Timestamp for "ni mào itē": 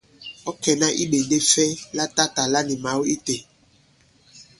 2.67-3.35